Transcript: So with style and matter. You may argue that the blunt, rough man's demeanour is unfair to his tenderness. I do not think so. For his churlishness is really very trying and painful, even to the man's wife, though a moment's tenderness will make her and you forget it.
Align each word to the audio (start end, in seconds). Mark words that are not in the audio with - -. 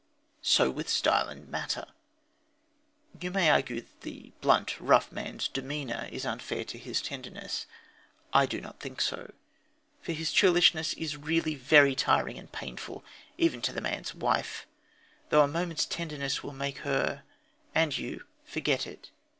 So 0.41 0.71
with 0.71 0.89
style 0.89 1.29
and 1.29 1.47
matter. 1.47 1.85
You 3.21 3.29
may 3.29 3.51
argue 3.51 3.81
that 3.81 4.01
the 4.01 4.31
blunt, 4.41 4.79
rough 4.79 5.11
man's 5.11 5.47
demeanour 5.47 6.09
is 6.11 6.25
unfair 6.25 6.63
to 6.65 6.79
his 6.79 7.03
tenderness. 7.03 7.67
I 8.33 8.47
do 8.47 8.59
not 8.61 8.79
think 8.79 8.99
so. 8.99 9.31
For 10.01 10.13
his 10.13 10.31
churlishness 10.31 10.93
is 10.93 11.17
really 11.17 11.53
very 11.53 11.93
trying 11.93 12.39
and 12.39 12.51
painful, 12.51 13.05
even 13.37 13.61
to 13.61 13.71
the 13.71 13.79
man's 13.79 14.15
wife, 14.15 14.65
though 15.29 15.43
a 15.43 15.47
moment's 15.47 15.85
tenderness 15.85 16.41
will 16.41 16.51
make 16.53 16.79
her 16.79 17.21
and 17.75 17.95
you 17.95 18.25
forget 18.43 18.87
it. 18.87 19.11